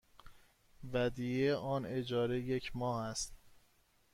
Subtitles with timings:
[0.93, 3.33] ودیعه آن اجاره یک ماه است.